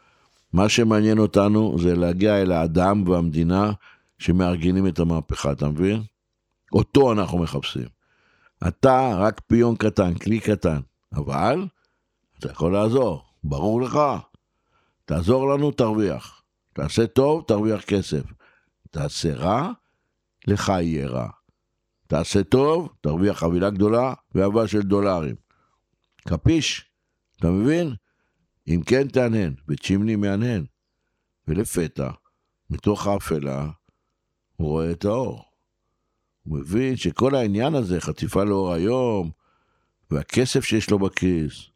[0.53, 3.73] מה שמעניין אותנו זה להגיע אל האדם והמדינה
[4.19, 6.03] שמארגנים את המהפכה, אתה מבין?
[6.73, 7.87] אותו אנחנו מחפשים.
[8.69, 10.81] אתה רק פיון קטן, כלי קטן,
[11.13, 11.67] אבל
[12.39, 13.99] אתה יכול לעזור, ברור לך.
[15.05, 16.42] תעזור לנו, תרוויח.
[16.73, 18.23] תעשה טוב, תרוויח כסף.
[18.91, 19.73] תעשה רע,
[20.47, 21.29] לך יהיה רע.
[22.07, 25.35] תעשה טוב, תרוויח חבילה גדולה ואהבה של דולרים.
[26.29, 26.91] קפיש?
[27.39, 27.95] אתה מבין?
[28.69, 30.65] אם כן תהנהן, וצ'ימני מהנהן.
[31.49, 32.11] ולפתע,
[32.71, 33.71] מתוך האפלה,
[34.57, 35.45] הוא רואה את האור.
[36.43, 39.31] הוא מבין שכל העניין הזה, חטיפה לאור היום,
[40.11, 41.71] והכסף שיש לו בכיס,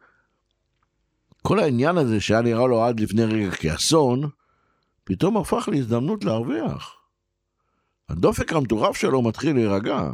[1.43, 4.31] כל העניין הזה שהיה נראה לו עד לפני רגע כאסון,
[5.09, 6.95] פתאום הפך להזדמנות להרוויח.
[8.09, 10.11] הדופק המטורף שלו מתחיל להירגע.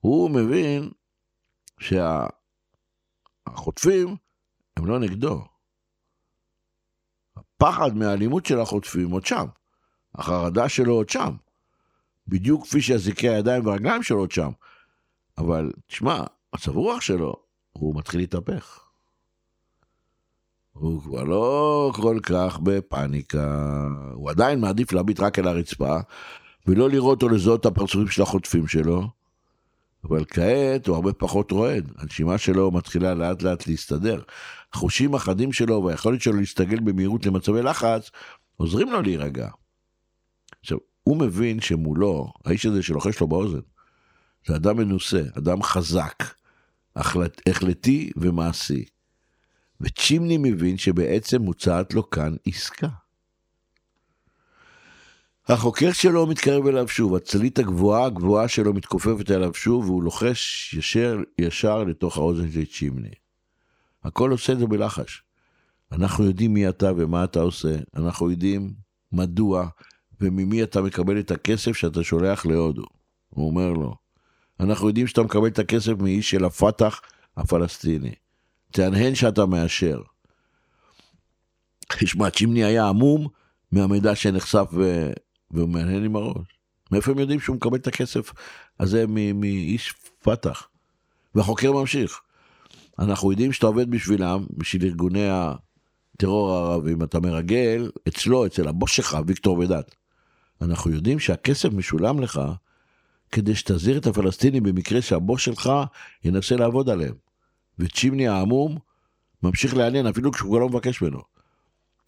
[0.00, 0.90] הוא מבין
[3.46, 4.16] שהחוטפים
[4.76, 5.44] הם לא נגדו.
[7.36, 9.46] הפחד מהאלימות של החוטפים עוד שם.
[10.14, 11.36] החרדה שלו עוד שם.
[12.28, 14.50] בדיוק כפי שאזיקי הידיים והרגליים שלו עוד שם.
[15.38, 17.36] אבל תשמע, מצב רוח שלו,
[17.72, 18.83] הוא מתחיל להתהפך.
[20.74, 25.96] הוא כבר לא כל כך בפאניקה, הוא עדיין מעדיף להביט רק אל הרצפה,
[26.66, 29.08] ולא לראות או לזהות את הפרצופים של החוטפים שלו,
[30.04, 34.22] אבל כעת הוא הרבה פחות רועד, הנשימה שלו מתחילה לאט לאט להסתדר.
[34.72, 38.10] החושים החדים שלו והיכולת שלו להסתגל במהירות למצבי לחץ,
[38.56, 39.48] עוזרים לו להירגע.
[40.60, 43.60] עכשיו, הוא מבין שמולו, האיש הזה שלוחש לו באוזן,
[44.46, 46.24] זה אדם מנוסה, אדם חזק,
[46.96, 48.84] החלט, החלטי ומעשי.
[49.84, 52.88] וצ'ימני מבין שבעצם מוצעת לו כאן עסקה.
[55.48, 61.18] החוקר שלו מתקרב אליו שוב, הצלית הגבוהה הגבוהה שלו מתכופפת אליו שוב, והוא לוחש ישר,
[61.38, 63.14] ישר לתוך האוזן של צ'ימני.
[64.04, 65.22] הכל עושה את זה בלחש.
[65.92, 68.74] אנחנו יודעים מי אתה ומה אתה עושה, אנחנו יודעים
[69.12, 69.68] מדוע
[70.20, 72.84] וממי אתה מקבל את הכסף שאתה שולח להודו.
[73.28, 73.94] הוא אומר לו,
[74.60, 77.00] אנחנו יודעים שאתה מקבל את הכסף מאיש של הפת"ח
[77.36, 78.14] הפלסטיני.
[78.74, 80.00] תהנהן שאתה מאשר.
[82.00, 83.28] תשמע, צ'ימני היה עמום
[83.72, 85.10] מהמידע שנחשף ו...
[85.50, 86.46] והוא מהנהן עם הראש.
[86.90, 88.32] מאיפה הם יודעים שהוא מקבל את הכסף
[88.80, 90.68] הזה מאיש פת"ח?
[91.34, 92.20] והחוקר ממשיך.
[92.98, 95.28] אנחנו יודעים שאתה עובד בשבילם, בשביל ארגוני
[96.18, 99.94] טרור הערבים, אתה מרגל אצלו, אצל הבוס שלך, ויקטור בדת.
[100.62, 102.40] אנחנו יודעים שהכסף משולם לך
[103.32, 105.70] כדי שתזהיר את הפלסטינים במקרה שהבוס שלך
[106.24, 107.23] ינסה לעבוד עליהם.
[107.78, 108.78] וצ'ימני העמום
[109.42, 111.20] ממשיך לעניין אפילו כשהוא לא מבקש ממנו.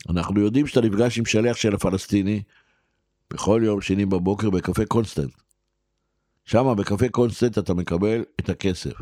[0.08, 2.42] אנחנו יודעים שאתה נפגש עם שליח של הפלסטיני
[3.30, 5.32] בכל יום שני בבוקר בקפה קונסטנט.
[6.44, 8.92] שם בקפה קונסטנט אתה מקבל את הכסף.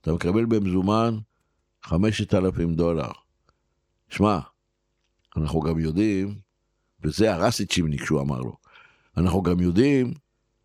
[0.00, 1.18] אתה מקבל במזומן
[1.82, 3.10] 5,000 דולר.
[4.08, 4.38] שמע,
[5.36, 6.34] אנחנו גם יודעים,
[7.02, 8.56] וזה הרס את צ'ימני כשהוא אמר לו,
[9.16, 10.14] אנחנו גם יודעים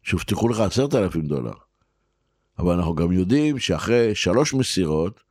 [0.04, 1.54] שהובטחו לך 10,000 דולר.
[2.60, 5.22] אבל אנחנו גם יודעים שאחרי שלוש מסירות,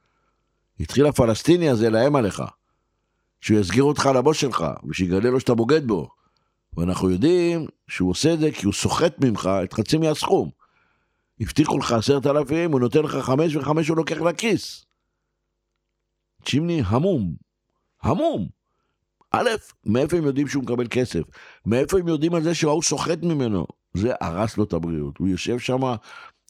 [0.80, 2.42] התחיל הפלסטיני הזה לאיים עליך.
[3.40, 6.08] שהוא יסגיר אותך לבוס שלך, ושיגלה לו שאתה בוגד בו.
[6.76, 10.50] ואנחנו יודעים שהוא עושה את זה כי הוא סוחט ממך את חצי מהסכום.
[11.40, 14.84] הבטיחו לך עשרת אלפים, הוא נותן לך חמש וחמש הוא לוקח לכיס.
[16.44, 17.34] צ'ימני המום,
[18.02, 18.48] המום.
[19.30, 19.50] א',
[19.86, 21.22] מאיפה הם יודעים שהוא מקבל כסף?
[21.66, 23.66] מאיפה הם יודעים על זה שההוא סוחט ממנו?
[23.94, 25.18] זה הרס לו את הבריאות.
[25.18, 25.80] הוא יושב שם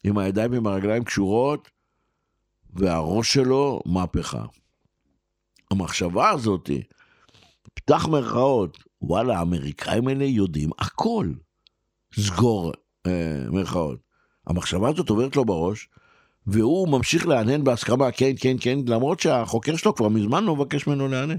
[0.05, 1.71] עם הידיים ועם הרגליים קשורות,
[2.75, 4.45] והראש שלו מהפכה.
[5.71, 6.71] המחשבה הזאת,
[7.75, 11.33] פתח מירכאות, וואלה, האמריקאים האלה יודעים הכל.
[12.21, 12.73] סגור
[13.07, 13.99] אה, מירכאות.
[14.47, 15.89] המחשבה הזאת עוברת לו בראש,
[16.47, 21.09] והוא ממשיך להנהן בהסכמה, כן, כן, כן, למרות שהחוקר שלו כבר מזמן לא מבקש ממנו
[21.09, 21.39] להנהן.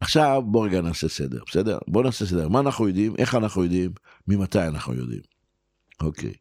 [0.00, 1.78] עכשיו בוא רגע נעשה סדר, בסדר?
[1.88, 2.48] בוא נעשה סדר.
[2.48, 3.90] מה אנחנו יודעים, איך אנחנו יודעים,
[4.28, 5.20] ממתי אנחנו יודעים.
[6.00, 6.32] אוקיי.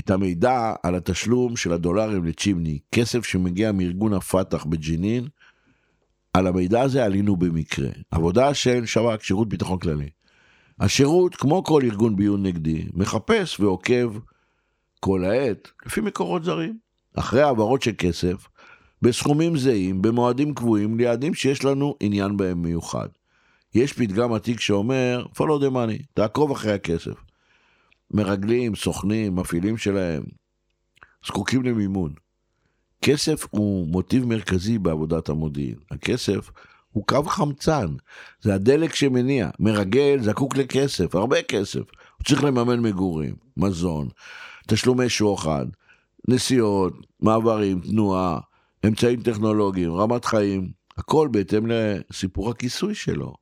[0.00, 5.28] את המידע על התשלום של הדולרים לצ'ימני, כסף שמגיע מארגון הפת"ח בג'נין,
[6.32, 7.88] על המידע הזה עלינו במקרה.
[8.10, 10.10] עבודה של שב"כ, שירות ביטחון כללי.
[10.80, 14.18] השירות, כמו כל ארגון ביון נגדי, מחפש ועוקב
[15.00, 16.78] כל העת לפי מקורות זרים.
[17.16, 18.48] אחרי העברות של כסף,
[19.02, 23.08] בסכומים זהים, במועדים קבועים, ליעדים שיש לנו עניין בהם מיוחד.
[23.74, 27.29] יש פתגם עתיק שאומר, follow the money, תעקוב אחרי הכסף.
[28.10, 30.22] מרגלים, סוכנים, מפעילים שלהם,
[31.26, 32.12] זקוקים למימון.
[33.02, 35.76] כסף הוא מוטיב מרכזי בעבודת המודיעין.
[35.90, 36.50] הכסף
[36.92, 37.86] הוא קו חמצן,
[38.40, 39.50] זה הדלק שמניע.
[39.58, 41.80] מרגל זקוק לכסף, הרבה כסף.
[41.80, 44.08] הוא צריך לממן מגורים, מזון,
[44.68, 45.66] תשלומי שוחד,
[46.28, 48.38] נסיעות, מעברים, תנועה,
[48.86, 53.34] אמצעים טכנולוגיים, רמת חיים, הכל בהתאם לסיפור הכיסוי שלו.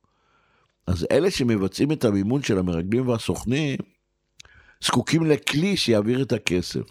[0.87, 3.77] אז אלה שמבצעים את המימון של המרגלים והסוכנים,
[4.83, 6.81] זקוקים לכלי שיעביר את הכסף.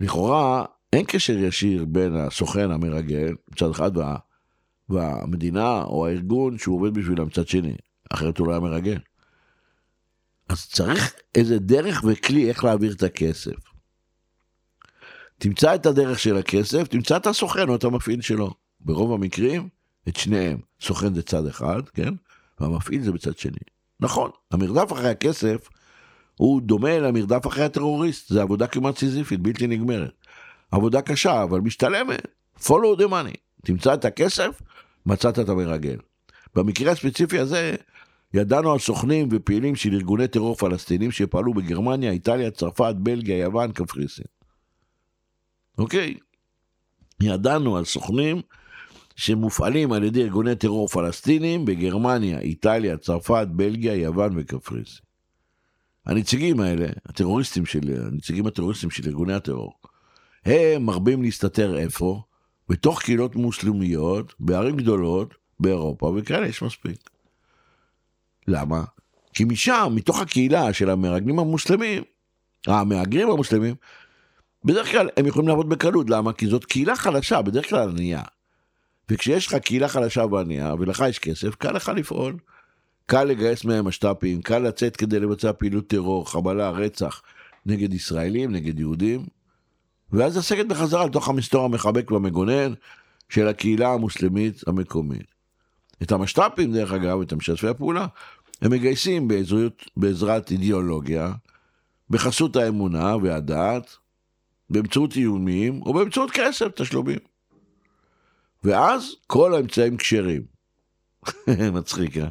[0.00, 4.16] לכאורה, אין קשר ישיר בין הסוכן המרגל, מצד אחד, וה,
[4.88, 7.76] והמדינה או הארגון שהוא עובד בשבילם מצד שני,
[8.10, 8.98] אחרת הוא לא היה מרגל.
[10.48, 13.56] אז צריך איזה דרך וכלי איך להעביר את הכסף.
[15.38, 18.54] תמצא את הדרך של הכסף, תמצא את הסוכן או את המפעיל שלו.
[18.80, 19.68] ברוב המקרים,
[20.08, 20.58] את שניהם.
[20.80, 22.14] סוכן זה צד אחד, כן?
[22.60, 23.58] והמפעיל זה בצד שני.
[24.00, 25.68] נכון, המרדף אחרי הכסף
[26.38, 30.12] הוא דומה למרדף אחרי הטרוריסט, זה עבודה כמעט סיזיפית, בלתי נגמרת.
[30.70, 32.26] עבודה קשה, אבל משתלמת.
[32.60, 33.36] follow the money.
[33.64, 34.62] תמצא את הכסף,
[35.06, 35.96] מצאת את המרגל.
[36.54, 37.74] במקרה הספציפי הזה,
[38.34, 44.24] ידענו על סוכנים ופעילים של ארגוני טרור פלסטינים שפעלו בגרמניה, איטליה, צרפת, בלגיה, יוון, קפריסין.
[45.78, 46.14] אוקיי?
[47.22, 48.42] ידענו על סוכנים
[49.16, 55.07] שמופעלים על ידי ארגוני טרור פלסטינים בגרמניה, איטליה, צרפת, בלגיה, יוון וקפריסין.
[56.08, 59.72] הנציגים האלה, הטרוריסטים של, הנציגים הטרוריסטים של ארגוני הטרור,
[60.44, 62.22] הם מרבים להסתתר איפה?
[62.68, 67.10] בתוך קהילות מוסלמיות, בערים גדולות, באירופה, וכאלה יש מספיק.
[68.48, 68.84] למה?
[69.32, 72.02] כי משם, מתוך הקהילה של המרגלים המוסלמים,
[72.66, 73.74] המהגרים המוסלמים,
[74.64, 76.32] בדרך כלל הם יכולים לעבוד בקלות, למה?
[76.32, 78.22] כי זאת קהילה חלשה, בדרך כלל ענייה.
[79.08, 82.36] וכשיש לך קהילה חלשה וענייה, ולך יש כסף, קל לך לפעול.
[83.10, 87.22] קל לגייס מהם משת"פים, קל לצאת כדי לבצע פעילות טרור, חבלה, רצח
[87.66, 89.26] נגד ישראלים, נגד יהודים,
[90.12, 92.72] ואז לסגת בחזרה לתוך המסתור המחבק והמגונן
[93.28, 95.26] של הקהילה המוסלמית המקומית.
[96.02, 98.06] את המשת"פים, דרך אגב, את המשתפי הפעולה,
[98.62, 101.32] הם מגייסים בעזרת, בעזרת אידיאולוגיה,
[102.10, 103.96] בחסות האמונה והדת,
[104.70, 107.18] באמצעות איומים או באמצעות כסף, תשלומים.
[108.64, 110.42] ואז כל האמצעים כשרים.
[111.72, 112.28] מצחיק, אה?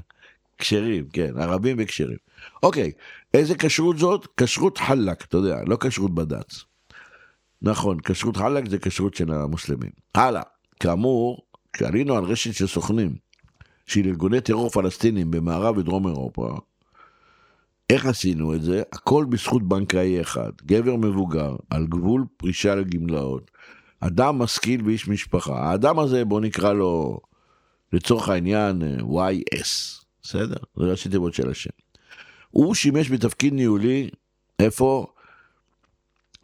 [0.58, 2.18] כשרים, כן, ערבים וכשרים.
[2.64, 2.92] אוקיי,
[3.34, 4.28] איזה כשרות זאת?
[4.38, 6.64] כשרות חלק, אתה יודע, לא כשרות בד"ץ.
[7.62, 9.92] נכון, כשרות חלק זה כשרות של המוסלמים.
[10.16, 10.42] הלאה,
[10.80, 13.16] כאמור, כשעלינו על רשת של סוכנים,
[13.86, 16.58] של ארגוני טרור פלסטינים במערב ודרום אירופה,
[17.90, 18.84] איך עשינו את זה?
[18.94, 23.52] הכל בזכות בנקאי אחד, גבר מבוגר, על גבול פרישה לגמלאות,
[24.00, 25.60] אדם משכיל ואיש משפחה.
[25.60, 27.20] האדם הזה, בוא נקרא לו,
[27.94, 29.97] לצורך העניין, YS,
[30.28, 30.58] בסדר?
[30.76, 31.70] זה ראשי תיבות של השם.
[32.50, 34.10] הוא שימש בתפקיד ניהולי,
[34.60, 35.08] איפה?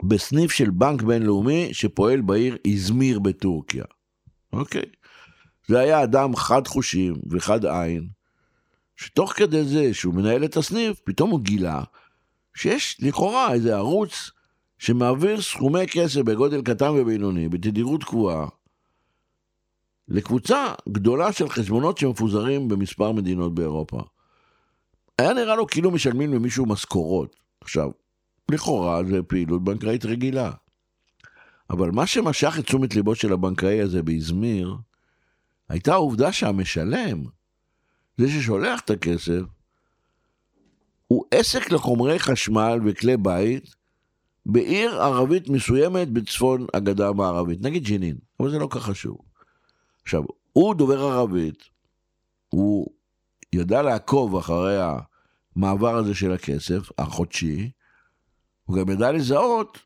[0.04, 3.84] בסניף של בנק בינלאומי שפועל בעיר איזמיר בטורקיה.
[4.54, 4.86] אוקיי?
[5.68, 8.08] זה היה אדם חד חושים וחד עין,
[8.96, 11.84] שתוך כדי זה שהוא מנהל את הסניף, פתאום הוא גילה
[12.56, 14.32] שיש לכאורה איזה ערוץ
[14.78, 18.48] שמעביר סכומי כסף בגודל קטן ובינוני, בתדירות קבועה,
[20.08, 24.02] לקבוצה גדולה של חשבונות שמפוזרים במספר מדינות באירופה.
[25.20, 27.36] היה נראה לו כאילו משלמים למישהו משכורות.
[27.62, 27.90] עכשיו,
[28.52, 30.52] לכאורה זה פעילות בנקאית רגילה.
[31.70, 34.76] אבל מה שמשך את תשומת ליבו של הבנקאי הזה באזמיר,
[35.70, 37.24] הייתה העובדה שהמשלם,
[38.18, 39.42] זה ששולח את הכסף,
[41.08, 43.76] הוא עסק לחומרי חשמל וכלי בית
[44.46, 49.18] בעיר ערבית מסוימת בצפון הגדה המערבית, נגיד ג'נין, אבל זה לא כך חשוב.
[50.04, 51.64] עכשיו, הוא דובר ערבית,
[52.50, 52.88] הוא
[53.54, 54.78] ידע לעקוב אחרי
[55.56, 57.72] המעבר הזה של הכסף, החודשי,
[58.66, 59.80] הוא גם ידע לזהות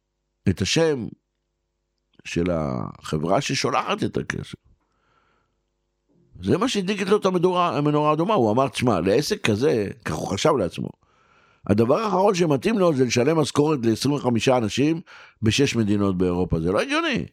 [0.50, 1.08] את השם
[2.26, 4.56] של החברה ששולחת את הכסף.
[6.42, 10.52] זה מה שהדליק לו את המנורה האדומה, הוא אמר, תשמע, לעסק כזה, כך הוא חשב
[10.60, 10.90] לעצמו,
[11.68, 15.02] הדבר האחרון שמתאים לו זה לשלם משכורת ל-25 אנשים
[15.42, 17.26] בשש מדינות באירופה, זה לא הגיוני.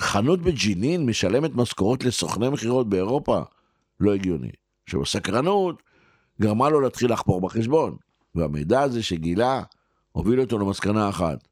[0.00, 3.42] חנות בג'נין משלמת משכורות לסוכני מכירות באירופה?
[4.00, 4.50] לא הגיוני.
[4.84, 5.82] עכשיו הסקרנות
[6.40, 7.96] גרמה לו להתחיל לחפור בחשבון,
[8.34, 9.62] והמידע הזה שגילה
[10.12, 11.48] הוביל אותו למסקנה אחת.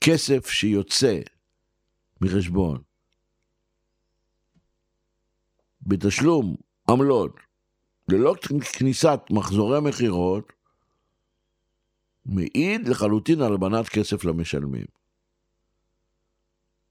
[0.00, 1.18] כסף שיוצא
[2.20, 2.82] מחשבון
[5.82, 6.56] בתשלום
[6.90, 7.36] עמלות
[8.08, 8.34] ללא
[8.78, 10.52] כניסת מחזורי מכירות
[12.26, 14.99] מעיד לחלוטין על הלבנת כסף למשלמים.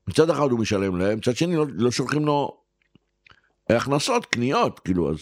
[0.10, 2.58] מצד אחד הוא משלם להם, מצד שני לא, לא שולחים לו
[3.69, 5.17] הכנסות, קניות, כאילו, אז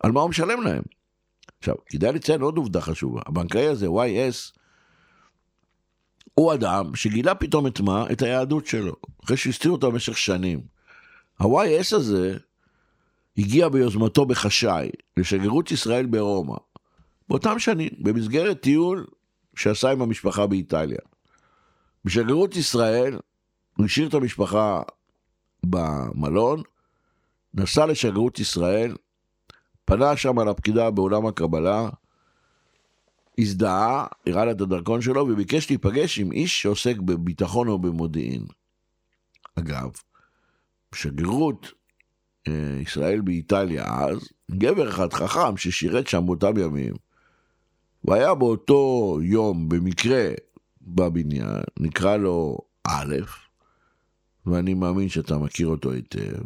[0.00, 0.82] על מה הוא משלם להם?
[1.58, 3.20] עכשיו, כדאי לציין עוד עובדה חשובה.
[3.26, 4.58] הבנקאי הזה, YS,
[6.34, 8.06] הוא אדם שגילה פתאום את מה?
[8.12, 8.92] את היהדות שלו,
[9.24, 10.60] אחרי שהסתיר אותו במשך שנים.
[11.38, 12.36] ה-YS הזה
[13.38, 16.56] הגיע ביוזמתו בחשאי לשגרירות ישראל ברומא,
[17.28, 19.06] באותם שנים, במסגרת טיול
[19.56, 20.98] שעשה עם המשפחה באיטליה.
[22.04, 23.18] בשגרירות ישראל
[23.76, 24.82] הוא השאיר את המשפחה
[25.66, 26.62] במלון,
[27.54, 28.96] נסע לשגרירות ישראל,
[29.84, 31.88] פנה שם על הפקידה באולם הקבלה,
[33.38, 38.42] הזדהה, הראה לה את הדרכון שלו וביקש להיפגש עם איש שעוסק בביטחון או במודיעין.
[39.58, 39.90] אגב,
[40.92, 41.72] בשגרירות
[42.48, 46.94] אה, ישראל באיטליה אז, גבר אחד חכם ששירת שם באותם ימים,
[48.04, 50.28] והיה באותו יום במקרה
[50.82, 53.14] בבניין, נקרא לו א',
[54.46, 56.42] ואני מאמין שאתה מכיר אותו היטב.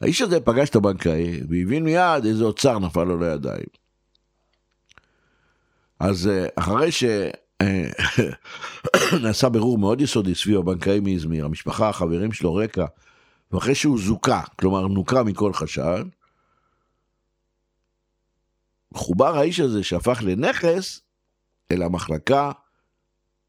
[0.00, 3.66] האיש הזה פגש את הבנקאי והבין מיד איזה אוצר נפל לו לידיים.
[6.00, 6.88] אז אה, אחרי
[9.12, 12.86] שנעשה בירור מאוד יסודי סביב הבנקאי מאזמיר, המשפחה, החברים שלו, רקע,
[13.52, 16.04] ואחרי שהוא זוכה, כלומר נוקה מכל חשד,
[18.94, 21.00] חובר האיש הזה שהפך לנכס
[21.70, 22.52] אל המחלקה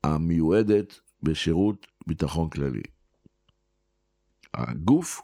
[0.03, 2.81] המיועדת בשירות ביטחון כללי.
[4.57, 5.21] הגוף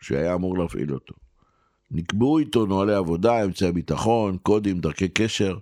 [0.00, 1.14] שהיה אמור להפעיל אותו.
[1.90, 5.58] נקבעו איתו נוהלי עבודה, אמצעי ביטחון, קודים, דרכי קשר,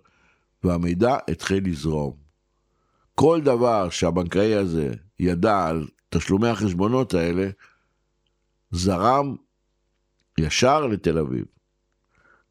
[0.65, 2.17] והמידע התחיל לזרום.
[3.15, 7.49] כל דבר שהבנקאי הזה ידע על תשלומי החשבונות האלה,
[8.71, 9.37] זרם
[10.39, 11.45] ישר לתל אביב.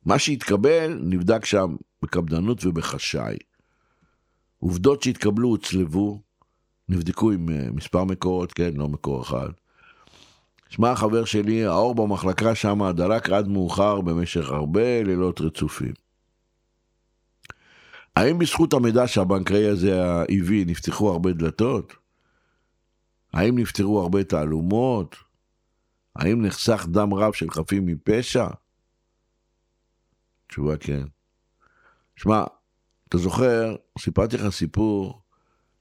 [0.06, 3.38] מה שהתקבל נבדק שם בקפדנות ובחשאי.
[4.60, 6.22] עובדות שהתקבלו הוצלבו,
[6.90, 9.50] נבדקו עם אה, מספר מקורות, כן, לא מקור אחד.
[10.70, 15.94] שמע, החבר שלי, האור במחלקה שם דלק עד מאוחר במשך הרבה לילות רצופים.
[18.16, 20.02] האם בזכות המידע שהבנקאי הזה
[20.42, 21.94] הביא נפתחו הרבה דלתות?
[23.34, 25.16] האם נפתרו הרבה תעלומות?
[26.16, 28.48] האם נחסך דם רב של חפים מפשע?
[30.48, 31.04] תשובה כן.
[32.16, 32.44] שמע,
[33.10, 35.22] אתה זוכר, סיפרתי לך סיפור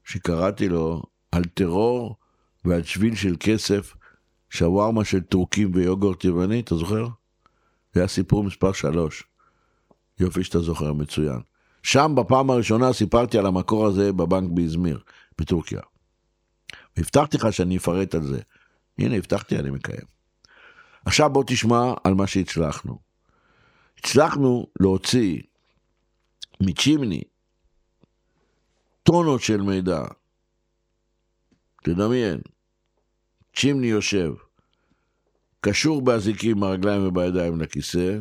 [0.05, 1.03] שקראתי לו
[1.33, 2.17] על טרור
[2.65, 3.95] ועל שביל של כסף,
[4.51, 7.07] שווארמה של טורקים ויוגורט יווני, אתה זוכר?
[7.95, 9.25] זה היה סיפור מספר שלוש.
[10.21, 11.41] יופי שאתה זוכר, מצוין.
[11.83, 15.01] שם בפעם הראשונה סיפרתי על המקור הזה בבנק באזמיר,
[15.39, 15.81] בטורקיה.
[16.97, 18.41] והבטחתי לך שאני אפרט על זה.
[18.99, 20.07] הנה, הבטחתי, אני מקיים.
[21.05, 22.99] עכשיו בוא תשמע על מה שהצלחנו.
[23.99, 25.43] הצלחנו להוציא
[26.61, 27.23] מצ'ימני
[29.03, 30.05] טונות של מידע.
[31.83, 32.41] תדמיין,
[33.57, 34.35] צ'ימני יושב,
[35.61, 38.19] קשור באזיקים ברגליים ובידיים לכיסא,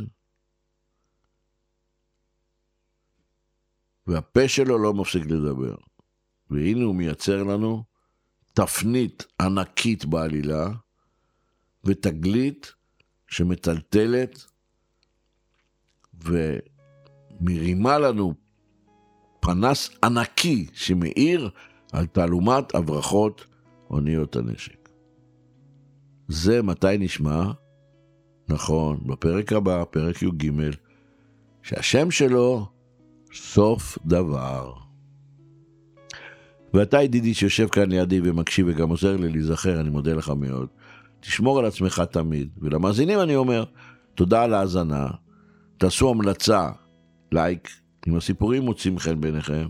[4.08, 5.76] והפה שלו לא מפסיק לדבר.
[6.50, 7.84] והנה הוא מייצר לנו
[8.54, 10.68] תפנית ענקית בעלילה,
[11.84, 12.74] ותגלית
[13.28, 14.46] שמטלטלת
[16.24, 18.34] ומרימה לנו
[19.40, 21.50] פנס ענקי שמאיר
[21.92, 23.46] על תעלומת הברחות
[23.90, 24.85] אוניות הנשק.
[26.28, 27.52] זה מתי נשמע?
[28.50, 30.52] נכון, בפרק הבא, פרק י"ג,
[31.64, 32.66] שהשם שלו
[33.34, 34.74] סוף דבר.
[36.74, 40.68] ואתה ידידי שיושב כאן לידי ומקשיב וגם עוזר לי להיזכר, אני מודה לך מאוד.
[41.20, 42.50] תשמור על עצמך תמיד.
[42.62, 43.64] ולמאזינים אני אומר,
[44.16, 45.08] תודה על ההאזנה,
[45.78, 46.70] תעשו המלצה,
[47.32, 47.70] לייק,
[48.08, 49.68] אם הסיפורים מוצאים חן בעיניכם.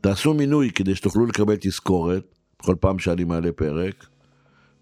[0.00, 4.06] תעשו מינוי כדי שתוכלו לקבל תזכורת כל פעם שאני מעלה פרק.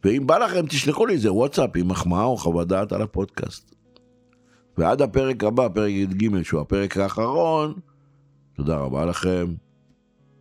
[0.04, 3.74] ואם בא לכם, תשלחו לי איזה וואטסאפ עם מחמאה או חוות דעת על הפודקאסט.
[4.78, 7.74] ועד הפרק הבא, פרק י"ג, שהוא הפרק האחרון,
[8.56, 9.54] תודה רבה לכם,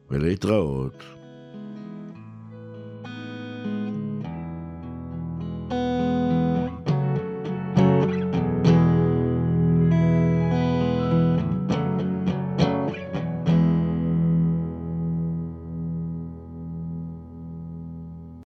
[0.10, 1.19] ולהתראות.